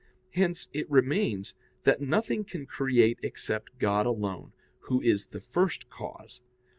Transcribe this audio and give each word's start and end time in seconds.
Hence 0.31 0.67
it 0.73 0.89
remains 0.89 1.53
that 1.83 2.01
nothing 2.01 2.43
can 2.43 2.65
create 2.65 3.19
except 3.21 3.77
God 3.77 4.07
alone, 4.07 4.51
Who 4.87 4.99
is 4.99 5.27
the 5.27 5.39
first 5.41 5.91
cause. 5.91 6.41